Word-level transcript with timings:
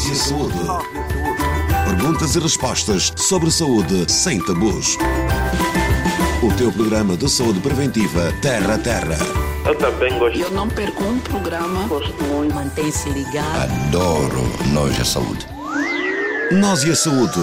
Nós 0.00 0.08
e 0.08 0.12
a 0.12 0.14
saúde. 0.14 0.58
Perguntas 1.84 2.34
e 2.34 2.38
respostas 2.38 3.12
sobre 3.16 3.50
saúde 3.50 4.10
sem 4.10 4.40
tabus. 4.40 4.96
O 6.42 6.50
teu 6.56 6.72
programa 6.72 7.18
de 7.18 7.28
saúde 7.28 7.60
preventiva 7.60 8.32
Terra 8.40 8.76
a 8.76 8.78
Terra. 8.78 9.18
Eu 9.66 9.74
também 9.74 10.18
gosto. 10.18 10.38
Eu 10.38 10.50
não 10.52 10.68
perco 10.68 11.04
um 11.04 11.18
programa. 11.18 11.86
Gosto 11.86 12.24
muito. 12.24 12.54
Mantém-se 12.54 13.10
ligado. 13.10 13.70
Adoro 13.88 14.42
Nós 14.72 14.96
e 14.96 15.02
a 15.02 15.04
saúde. 15.04 15.46
Nós 16.50 16.82
e 16.84 16.92
a 16.92 16.96
saúde. 16.96 17.40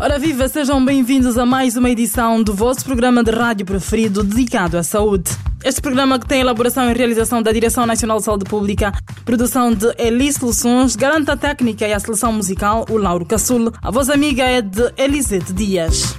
Ora 0.00 0.18
viva, 0.18 0.48
sejam 0.48 0.84
bem-vindos 0.84 1.38
a 1.38 1.46
mais 1.46 1.76
uma 1.76 1.90
edição 1.90 2.42
do 2.42 2.52
vosso 2.52 2.84
programa 2.84 3.22
de 3.22 3.30
rádio 3.30 3.64
preferido 3.64 4.24
dedicado 4.24 4.76
à 4.76 4.82
saúde. 4.82 5.30
Este 5.64 5.80
programa 5.80 6.20
que 6.20 6.26
tem 6.26 6.40
elaboração 6.40 6.88
e 6.88 6.94
realização 6.94 7.42
da 7.42 7.50
Direção 7.50 7.84
Nacional 7.84 8.18
de 8.18 8.24
Saúde 8.24 8.44
Pública, 8.44 8.92
produção 9.24 9.74
de 9.74 9.92
Elis 9.98 10.36
Soluções, 10.36 10.94
garanta 10.94 11.32
a 11.32 11.36
técnica 11.36 11.86
e 11.86 11.92
a 11.92 11.98
seleção 11.98 12.32
musical, 12.32 12.86
o 12.88 12.96
Lauro 12.96 13.26
Caçul. 13.26 13.72
A 13.82 13.90
voz 13.90 14.08
amiga 14.08 14.44
é 14.44 14.62
de 14.62 14.92
Elisete 14.96 15.52
Dias. 15.52 16.14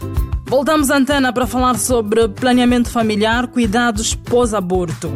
Voltamos 0.45 0.91
à 0.91 0.97
antena 0.97 1.31
para 1.31 1.47
falar 1.47 1.77
sobre 1.77 2.27
planeamento 2.27 2.89
familiar, 2.89 3.47
cuidados 3.47 4.13
pós-aborto. 4.13 5.09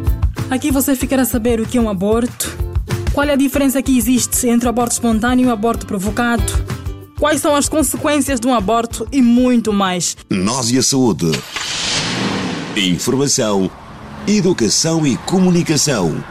Aqui 0.50 0.70
você 0.70 0.96
ficará 0.96 1.22
a 1.22 1.26
saber 1.26 1.60
o 1.60 1.66
que 1.66 1.76
é 1.76 1.80
um 1.80 1.90
aborto, 1.90 2.56
qual 3.12 3.26
é 3.26 3.32
a 3.32 3.36
diferença 3.36 3.82
que 3.82 3.96
existe 3.96 4.48
entre 4.48 4.66
o 4.66 4.70
aborto 4.70 4.92
espontâneo 4.92 5.44
e 5.44 5.48
o 5.48 5.52
aborto 5.52 5.86
provocado, 5.86 6.44
quais 7.18 7.42
são 7.42 7.54
as 7.54 7.68
consequências 7.68 8.40
de 8.40 8.46
um 8.46 8.54
aborto 8.54 9.06
e 9.12 9.20
muito 9.20 9.70
mais. 9.70 10.16
Nós 10.30 10.70
e 10.70 10.78
a 10.78 10.82
saúde. 10.82 11.30
Informação, 12.76 13.70
educação 14.26 15.06
e 15.06 15.18
comunicação. 15.18 16.24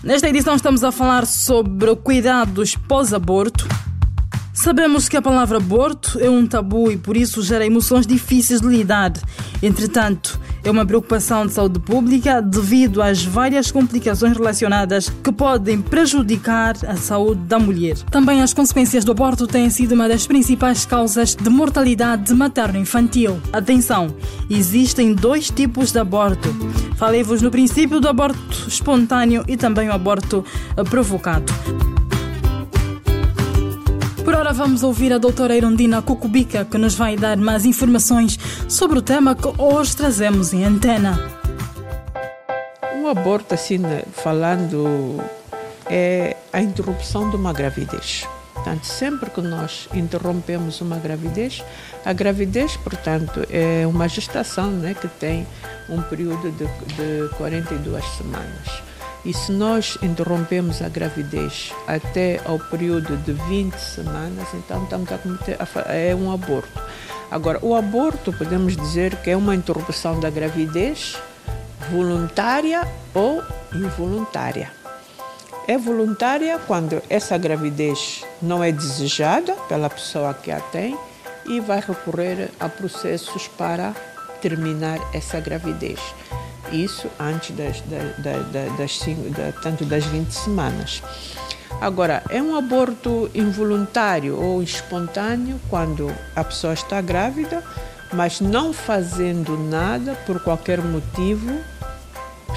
Nesta 0.00 0.28
edição 0.28 0.54
estamos 0.54 0.84
a 0.84 0.92
falar 0.92 1.26
sobre 1.26 1.94
cuidados 1.96 2.76
pós-aborto. 2.76 3.66
Sabemos 4.58 5.08
que 5.08 5.16
a 5.16 5.22
palavra 5.22 5.58
aborto 5.58 6.18
é 6.18 6.28
um 6.28 6.44
tabu 6.44 6.90
e 6.90 6.96
por 6.96 7.16
isso 7.16 7.40
gera 7.42 7.64
emoções 7.64 8.04
difíceis 8.04 8.60
de 8.60 8.66
lidar. 8.66 9.12
Entretanto, 9.62 10.38
é 10.64 10.70
uma 10.70 10.84
preocupação 10.84 11.46
de 11.46 11.52
saúde 11.52 11.78
pública 11.78 12.42
devido 12.42 13.00
às 13.00 13.24
várias 13.24 13.70
complicações 13.70 14.36
relacionadas 14.36 15.08
que 15.22 15.30
podem 15.30 15.80
prejudicar 15.80 16.74
a 16.88 16.96
saúde 16.96 17.42
da 17.42 17.56
mulher. 17.56 17.98
Também 18.10 18.42
as 18.42 18.52
consequências 18.52 19.04
do 19.04 19.12
aborto 19.12 19.46
têm 19.46 19.70
sido 19.70 19.92
uma 19.92 20.08
das 20.08 20.26
principais 20.26 20.84
causas 20.84 21.36
de 21.36 21.48
mortalidade 21.48 22.34
materno-infantil. 22.34 23.40
Atenção, 23.52 24.12
existem 24.50 25.14
dois 25.14 25.50
tipos 25.50 25.92
de 25.92 26.00
aborto. 26.00 26.48
Falei-vos 26.96 27.40
no 27.42 27.50
princípio 27.52 28.00
do 28.00 28.08
aborto 28.08 28.66
espontâneo 28.66 29.44
e 29.46 29.56
também 29.56 29.88
o 29.88 29.92
aborto 29.92 30.44
provocado. 30.90 31.52
Por 34.28 34.34
ora 34.34 34.52
vamos 34.52 34.82
ouvir 34.82 35.10
a 35.10 35.16
doutora 35.16 35.56
Irondina 35.56 36.02
Cucubica 36.02 36.62
que 36.62 36.76
nos 36.76 36.94
vai 36.94 37.16
dar 37.16 37.38
mais 37.38 37.64
informações 37.64 38.38
sobre 38.68 38.98
o 38.98 39.00
tema 39.00 39.34
que 39.34 39.48
hoje 39.56 39.96
trazemos 39.96 40.52
em 40.52 40.66
antena. 40.66 41.18
Um 42.94 43.06
aborto, 43.08 43.54
assim, 43.54 43.80
falando, 44.12 45.18
é 45.86 46.36
a 46.52 46.60
interrupção 46.60 47.30
de 47.30 47.36
uma 47.36 47.54
gravidez. 47.54 48.28
Portanto, 48.52 48.84
sempre 48.84 49.30
que 49.30 49.40
nós 49.40 49.88
interrompemos 49.94 50.82
uma 50.82 50.98
gravidez, 50.98 51.64
a 52.04 52.12
gravidez, 52.12 52.76
portanto, 52.76 53.46
é 53.48 53.86
uma 53.86 54.06
gestação 54.10 54.70
né, 54.70 54.92
que 54.92 55.08
tem 55.08 55.46
um 55.88 56.02
período 56.02 56.52
de, 56.52 56.66
de 56.66 57.34
42 57.38 58.04
semanas. 58.04 58.87
E 59.24 59.34
se 59.34 59.52
nós 59.52 59.98
interrompemos 60.02 60.80
a 60.80 60.88
gravidez 60.88 61.72
até 61.86 62.40
ao 62.44 62.58
período 62.58 63.16
de 63.18 63.32
20 63.32 63.74
semanas, 63.74 64.48
então 64.54 64.84
estamos 64.84 65.12
a 65.12 65.18
cometer 65.18 65.58
é 65.88 66.14
um 66.14 66.32
aborto. 66.32 66.80
Agora, 67.30 67.58
o 67.60 67.74
aborto 67.74 68.32
podemos 68.32 68.76
dizer 68.76 69.16
que 69.16 69.30
é 69.30 69.36
uma 69.36 69.54
interrupção 69.54 70.18
da 70.18 70.30
gravidez 70.30 71.16
voluntária 71.90 72.86
ou 73.14 73.42
involuntária. 73.74 74.70
É 75.66 75.76
voluntária 75.76 76.58
quando 76.66 77.02
essa 77.10 77.36
gravidez 77.36 78.24
não 78.40 78.64
é 78.64 78.72
desejada 78.72 79.52
pela 79.68 79.90
pessoa 79.90 80.32
que 80.32 80.50
a 80.50 80.60
tem 80.60 80.96
e 81.44 81.60
vai 81.60 81.80
recorrer 81.80 82.50
a 82.58 82.68
processos 82.68 83.48
para 83.48 83.94
terminar 84.40 84.98
essa 85.12 85.40
gravidez. 85.40 86.00
Isso 86.72 87.08
antes 87.18 87.54
das, 87.56 87.80
das, 87.82 88.46
das, 88.48 88.76
das 88.76 88.98
cinco, 88.98 89.22
tanto 89.62 89.84
das 89.84 90.04
20 90.04 90.30
semanas. 90.30 91.02
Agora, 91.80 92.22
é 92.28 92.42
um 92.42 92.56
aborto 92.56 93.30
involuntário 93.34 94.40
ou 94.40 94.62
espontâneo 94.62 95.60
quando 95.68 96.12
a 96.34 96.42
pessoa 96.42 96.72
está 96.72 97.00
grávida, 97.00 97.62
mas 98.12 98.40
não 98.40 98.72
fazendo 98.72 99.56
nada 99.56 100.14
por 100.26 100.40
qualquer 100.40 100.80
motivo, 100.80 101.56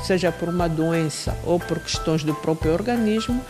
seja 0.03 0.31
por 0.31 0.49
uma 0.49 0.67
doença 0.67 1.37
ou 1.45 1.59
por 1.59 1.79
questões 1.79 2.23
do 2.23 2.33
próprio 2.33 2.73
organismo, 2.73 3.43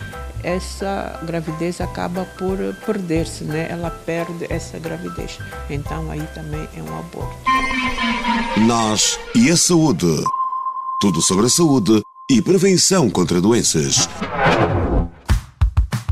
essa 0.44 1.20
gravidez 1.24 1.80
acaba 1.80 2.26
por 2.38 2.58
perder-se, 2.86 3.44
né? 3.44 3.68
Ela 3.70 3.92
perde 3.92 4.48
essa 4.50 4.80
gravidez. 4.80 5.38
Então 5.70 6.10
aí 6.10 6.28
também 6.34 6.68
é 6.76 6.82
um 6.82 7.00
aborto. 7.00 7.38
Nós 8.66 9.20
e 9.36 9.50
a 9.52 9.56
saúde. 9.56 10.24
Tudo 11.02 11.20
sobre 11.20 11.48
a 11.48 11.50
saúde 11.50 12.00
e 12.30 12.44
prevenção 12.44 13.10
contra 13.10 13.42
doenças. 13.42 14.08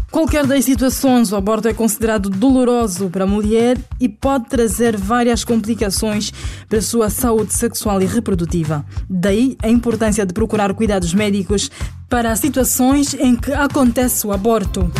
Qualquer 0.09 0.47
das 0.47 0.65
situações, 0.65 1.31
o 1.31 1.35
aborto 1.35 1.67
é 1.67 1.75
considerado 1.75 2.27
doloroso 2.27 3.07
para 3.07 3.23
a 3.23 3.27
mulher 3.27 3.77
e 3.99 4.09
pode 4.09 4.49
trazer 4.49 4.97
várias 4.97 5.43
complicações 5.43 6.33
para 6.67 6.79
a 6.79 6.81
sua 6.81 7.11
saúde 7.11 7.53
sexual 7.53 8.01
e 8.01 8.05
reprodutiva. 8.07 8.83
Daí 9.07 9.55
a 9.61 9.69
importância 9.69 10.25
de 10.25 10.33
procurar 10.33 10.73
cuidados 10.73 11.13
médicos 11.13 11.69
para 12.09 12.35
situações 12.35 13.13
em 13.13 13.35
que 13.35 13.53
acontece 13.53 14.25
o 14.25 14.31
aborto. 14.31 14.91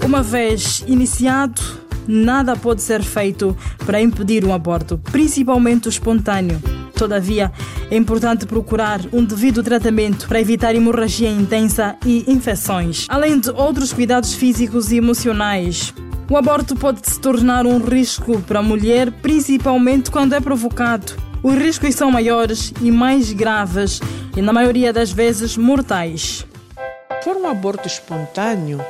Uma 0.00 0.22
vez 0.22 0.84
iniciado, 0.86 1.60
nada 2.06 2.54
pode 2.54 2.82
ser 2.82 3.02
feito 3.02 3.56
para 3.84 4.00
impedir 4.00 4.44
um 4.44 4.54
aborto, 4.54 4.96
principalmente 5.10 5.88
o 5.88 5.90
espontâneo. 5.90 6.71
Todavia, 7.02 7.50
é 7.90 7.96
importante 7.96 8.46
procurar 8.46 9.00
um 9.12 9.24
devido 9.24 9.60
tratamento 9.60 10.28
para 10.28 10.40
evitar 10.40 10.72
hemorragia 10.72 11.28
intensa 11.28 11.96
e 12.06 12.24
infecções, 12.30 13.06
além 13.08 13.40
de 13.40 13.50
outros 13.50 13.92
cuidados 13.92 14.34
físicos 14.34 14.92
e 14.92 14.98
emocionais. 14.98 15.92
O 16.30 16.36
aborto 16.36 16.76
pode 16.76 17.00
se 17.02 17.20
tornar 17.20 17.66
um 17.66 17.78
risco 17.78 18.40
para 18.42 18.60
a 18.60 18.62
mulher, 18.62 19.10
principalmente 19.10 20.12
quando 20.12 20.36
é 20.36 20.40
provocado. 20.40 21.14
Os 21.42 21.54
riscos 21.56 21.92
são 21.96 22.08
maiores 22.08 22.72
e 22.80 22.92
mais 22.92 23.32
graves 23.32 24.00
e, 24.36 24.40
na 24.40 24.52
maioria 24.52 24.92
das 24.92 25.10
vezes, 25.10 25.56
mortais. 25.56 26.46
For 27.24 27.36
um 27.36 27.48
aborto 27.48 27.88
espontâneo, 27.88 28.80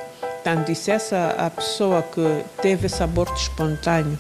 tanto 0.42 0.70
e 0.72 0.75
se 0.75 0.91
essa 0.91 1.34
a 1.38 1.50
pessoa 1.50 2.03
que 2.03 2.44
teve 2.60 2.86
esse 2.86 3.03
aborto 3.03 3.34
espontâneo 3.34 4.19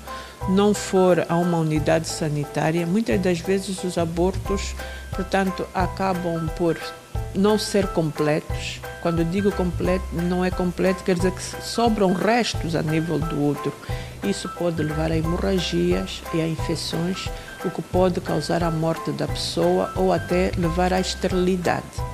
não 0.48 0.74
for 0.74 1.24
a 1.28 1.36
uma 1.36 1.58
unidade 1.58 2.08
sanitária, 2.08 2.86
muitas 2.86 3.20
das 3.20 3.38
vezes 3.38 3.82
os 3.84 3.96
abortos, 3.96 4.74
portanto, 5.14 5.66
acabam 5.74 6.48
por 6.56 6.76
não 7.34 7.58
ser 7.58 7.86
completos. 7.88 8.80
Quando 9.00 9.24
digo 9.24 9.50
completo, 9.52 10.04
não 10.12 10.44
é 10.44 10.50
completo, 10.50 11.02
quer 11.04 11.14
dizer 11.14 11.32
que 11.32 11.42
sobram 11.42 12.12
restos 12.12 12.74
a 12.74 12.82
nível 12.82 13.18
do 13.18 13.50
útero. 13.50 13.74
Isso 14.22 14.48
pode 14.50 14.82
levar 14.82 15.10
a 15.10 15.16
hemorragias 15.16 16.22
e 16.32 16.40
a 16.40 16.46
infecções, 16.46 17.28
o 17.64 17.70
que 17.70 17.82
pode 17.82 18.20
causar 18.20 18.62
a 18.62 18.70
morte 18.70 19.10
da 19.12 19.26
pessoa 19.26 19.92
ou 19.96 20.12
até 20.12 20.52
levar 20.56 20.92
à 20.92 21.00
esterilidade. 21.00 22.11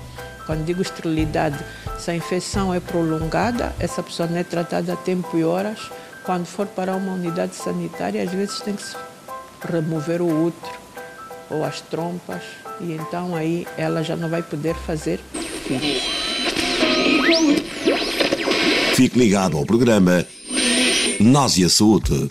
Quando 0.49 0.65
digo 0.65 0.81
esterilidade, 0.81 1.63
se 1.99 2.11
a 2.11 2.17
infecção 2.17 2.73
é 2.73 2.81
prolongada, 2.81 3.77
essa 3.79 4.03
pessoa 4.03 4.27
não 4.27 4.39
é 4.39 4.43
tratada 4.43 4.95
a 4.95 4.97
tempo 4.97 5.37
e 5.37 5.45
horas, 5.45 5.91
quando 6.25 6.47
for 6.47 6.67
para 6.67 6.97
uma 6.97 7.13
unidade 7.13 7.55
sanitária, 7.55 8.23
às 8.23 8.31
vezes 8.31 8.59
tem 8.63 8.75
que 8.75 8.83
se 8.83 8.97
remover 9.71 10.23
o 10.23 10.47
útero 10.47 10.79
ou 11.51 11.63
as 11.63 11.83
trompas 11.83 12.41
e 12.81 12.93
então 12.93 13.37
aí 13.37 13.67
ela 13.77 14.03
já 14.03 14.17
não 14.17 14.31
vai 14.31 14.43
poder 14.43 14.75
fazer 14.75 15.21
filhos. 15.67 16.03
Fique 18.95 19.19
ligado 19.19 19.59
ao 19.59 19.67
programa 19.67 20.25
Nós 21.21 21.59
e 21.59 21.65
a 21.65 21.69
Saúde. 21.69 22.31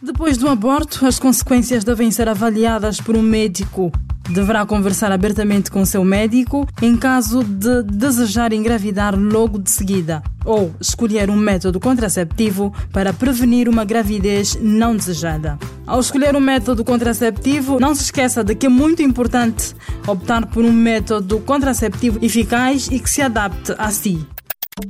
Depois 0.00 0.38
do 0.38 0.48
aborto, 0.48 1.04
as 1.04 1.18
consequências 1.18 1.82
devem 1.82 2.12
ser 2.12 2.28
avaliadas 2.28 3.00
por 3.00 3.16
um 3.16 3.22
médico. 3.22 3.90
Deverá 4.30 4.64
conversar 4.64 5.12
abertamente 5.12 5.70
com 5.70 5.84
seu 5.84 6.04
médico 6.04 6.66
em 6.80 6.96
caso 6.96 7.42
de 7.44 7.82
desejar 7.82 8.52
engravidar 8.52 9.18
logo 9.18 9.58
de 9.58 9.70
seguida 9.70 10.22
ou 10.44 10.74
escolher 10.80 11.28
um 11.30 11.36
método 11.36 11.78
contraceptivo 11.78 12.72
para 12.92 13.12
prevenir 13.12 13.68
uma 13.68 13.84
gravidez 13.84 14.58
não 14.60 14.96
desejada. 14.96 15.58
Ao 15.86 16.00
escolher 16.00 16.34
um 16.36 16.40
método 16.40 16.84
contraceptivo, 16.84 17.78
não 17.78 17.94
se 17.94 18.04
esqueça 18.04 18.42
de 18.42 18.54
que 18.54 18.66
é 18.66 18.68
muito 18.68 19.02
importante 19.02 19.74
optar 20.06 20.46
por 20.46 20.64
um 20.64 20.72
método 20.72 21.40
contraceptivo 21.40 22.18
eficaz 22.24 22.88
e 22.90 22.98
que 22.98 23.10
se 23.10 23.22
adapte 23.22 23.74
a 23.76 23.90
si. 23.90 24.24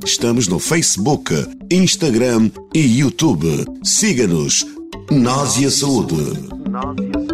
Estamos 0.04 0.46
no 0.46 0.58
Facebook, 0.58 1.34
Instagram 1.70 2.50
e 2.74 3.00
YouTube. 3.00 3.64
Siga-nos. 3.82 4.64
Nós 5.10 5.58
e 5.58 5.66
a 5.66 5.70
Saúde. 5.70 7.29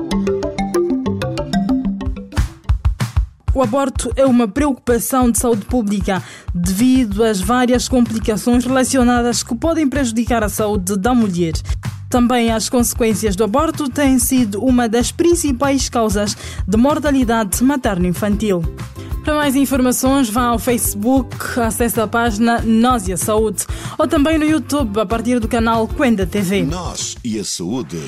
O 3.57 3.63
aborto 3.63 4.13
é 4.17 4.27
uma 4.27 4.47
preocupação 4.47 5.31
de 5.31 5.39
saúde 5.39 5.65
pública 5.65 6.23
devido 6.55 7.25
às 7.25 7.41
várias 7.41 7.89
complicações 7.89 8.67
relacionadas 8.67 9.43
que 9.43 9.55
podem 9.55 9.89
prejudicar 9.89 10.45
a 10.45 10.49
saúde 10.51 10.95
da 10.99 11.15
mulher. 11.15 11.55
Também 12.11 12.53
as 12.53 12.69
consequências 12.69 13.35
do 13.35 13.45
aborto 13.45 13.89
têm 13.89 14.19
sido 14.19 14.63
uma 14.63 14.87
das 14.87 15.11
principais 15.11 15.89
causas 15.89 16.37
de 16.69 16.77
mortalidade 16.77 17.65
materno-infantil. 17.65 18.61
Para 19.25 19.37
mais 19.37 19.57
informações, 19.57 20.29
vá 20.29 20.49
ao 20.49 20.59
Facebook, 20.59 21.35
acesse 21.59 21.99
a 21.99 22.07
página 22.07 22.61
Nós 22.61 23.09
e 23.09 23.15
a 23.15 23.17
Saúde 23.17 23.65
ou 23.97 24.07
também 24.07 24.37
no 24.37 24.45
YouTube 24.45 25.01
a 25.01 25.07
partir 25.07 25.41
do 25.41 25.49
canal 25.49 25.89
Quenda 25.89 26.27
TV. 26.27 26.63
Nós 26.63 27.17
e 27.25 27.39
a 27.39 27.45
Saúde. 27.45 28.03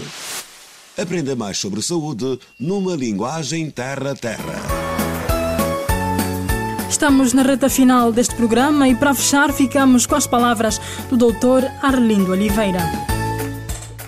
Aprenda 0.94 1.34
mais 1.34 1.56
sobre 1.56 1.80
saúde 1.80 2.38
numa 2.60 2.94
linguagem 2.94 3.70
terra-terra. 3.70 4.87
Estamos 6.88 7.34
na 7.34 7.42
reta 7.42 7.68
final 7.68 8.10
deste 8.10 8.34
programa 8.34 8.88
e 8.88 8.94
para 8.94 9.14
fechar 9.14 9.52
ficamos 9.52 10.06
com 10.06 10.14
as 10.14 10.26
palavras 10.26 10.80
do 11.10 11.16
Dr. 11.16 11.66
Arlindo 11.82 12.32
Oliveira. 12.32 12.80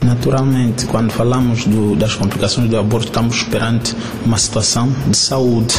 Naturalmente, 0.03 0.87
quando 0.87 1.11
falamos 1.13 1.67
do, 1.67 1.95
das 1.95 2.15
complicações 2.15 2.71
do 2.71 2.79
aborto, 2.79 3.09
estamos 3.09 3.43
perante 3.45 3.95
uma 4.25 4.39
situação 4.39 4.91
de 5.07 5.17
saúde. 5.17 5.75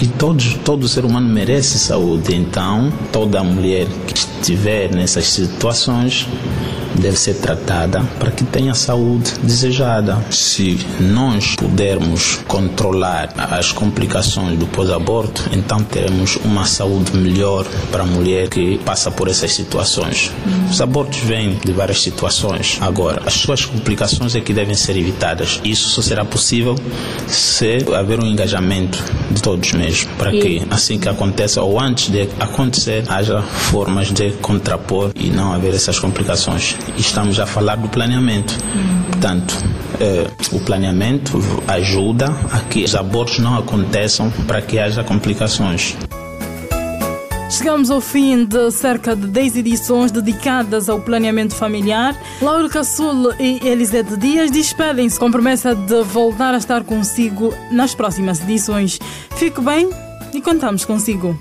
E 0.00 0.06
todos, 0.06 0.54
todo 0.64 0.88
ser 0.88 1.04
humano 1.04 1.28
merece 1.28 1.78
saúde. 1.78 2.34
Então, 2.34 2.92
toda 3.12 3.42
mulher 3.42 3.86
que 4.06 4.14
estiver 4.14 4.94
nessas 4.94 5.26
situações 5.26 6.26
deve 7.00 7.16
ser 7.16 7.34
tratada 7.34 8.02
para 8.18 8.30
que 8.30 8.44
tenha 8.44 8.72
a 8.72 8.74
saúde 8.74 9.32
desejada. 9.42 10.18
Se 10.30 10.78
nós 11.00 11.56
pudermos 11.56 12.36
controlar 12.46 13.32
as 13.36 13.72
complicações 13.72 14.58
do 14.58 14.66
pós-aborto, 14.66 15.48
então 15.52 15.82
teremos 15.82 16.36
uma 16.44 16.64
saúde 16.64 17.16
melhor 17.16 17.64
para 17.90 18.02
a 18.02 18.06
mulher 18.06 18.48
que 18.48 18.78
passa 18.78 19.10
por 19.10 19.28
essas 19.28 19.52
situações. 19.52 20.30
Os 20.70 20.80
abortos 20.80 21.20
vêm 21.20 21.58
de 21.64 21.72
várias 21.72 22.02
situações. 22.02 22.78
Agora, 22.80 23.22
as 23.26 23.34
suas 23.34 23.64
complicações 23.64 24.34
é 24.34 24.40
que 24.40 24.52
devem 24.52 24.74
ser 24.74 24.96
evitadas. 24.96 25.60
Isso 25.64 25.88
só 25.88 26.02
será 26.02 26.24
possível 26.24 26.76
se 27.26 27.78
haver 27.94 28.22
um 28.22 28.26
engajamento 28.26 29.02
de 29.30 29.40
todos 29.40 29.72
mesmo, 29.72 30.10
para 30.16 30.30
que 30.30 30.62
assim 30.70 30.98
que 30.98 31.08
aconteça 31.08 31.62
ou 31.62 31.80
antes 31.80 32.10
de 32.10 32.28
acontecer, 32.38 33.04
haja 33.08 33.42
formas 33.42 34.12
de 34.12 34.30
contrapor 34.32 35.10
e 35.14 35.30
não 35.30 35.52
haver 35.52 35.74
essas 35.74 35.98
complicações 35.98 36.76
estamos 36.96 37.38
a 37.40 37.46
falar 37.46 37.76
do 37.76 37.88
planeamento. 37.88 38.56
Portanto, 39.06 39.54
eh, 40.00 40.30
o 40.52 40.60
planeamento 40.60 41.42
ajuda 41.68 42.34
a 42.52 42.60
que 42.60 42.84
os 42.84 42.94
abortos 42.94 43.38
não 43.38 43.58
aconteçam 43.58 44.30
para 44.46 44.62
que 44.62 44.78
haja 44.78 45.04
complicações. 45.04 45.96
Chegamos 47.50 47.90
ao 47.90 48.00
fim 48.00 48.44
de 48.44 48.70
cerca 48.70 49.16
de 49.16 49.26
10 49.26 49.56
edições 49.56 50.12
dedicadas 50.12 50.88
ao 50.88 51.00
planeamento 51.00 51.54
familiar. 51.54 52.16
Laura 52.40 52.68
Cassul 52.68 53.34
e 53.40 53.60
Elisete 53.66 54.16
Dias 54.16 54.52
despedem-se 54.52 55.18
com 55.18 55.32
promessa 55.32 55.74
de 55.74 56.02
voltar 56.04 56.54
a 56.54 56.58
estar 56.58 56.84
consigo 56.84 57.52
nas 57.72 57.92
próximas 57.92 58.40
edições. 58.40 59.00
Fique 59.36 59.60
bem 59.60 59.90
e 60.32 60.40
contamos 60.40 60.84
consigo. 60.84 61.36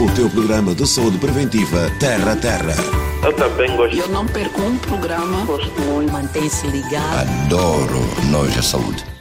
O 0.00 0.10
teu 0.14 0.28
programa 0.30 0.74
de 0.74 0.86
saúde 0.86 1.18
preventiva 1.18 1.90
Terra 2.00 2.32
a 2.32 2.36
Terra. 2.36 3.05
Eu 3.26 3.32
também 3.32 3.76
gosto. 3.76 3.96
Eu 3.96 4.06
não 4.06 4.24
perco 4.24 4.62
um 4.62 4.78
programa. 4.78 5.44
Gosto 5.46 5.80
muito. 5.80 6.12
Mantém-se 6.12 6.64
ligado. 6.68 7.28
Adoro 7.46 7.98
Nós 8.30 8.56
a 8.56 8.62
Saúde. 8.62 9.15